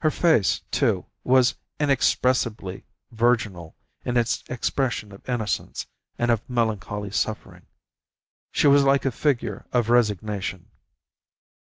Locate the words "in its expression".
4.04-5.12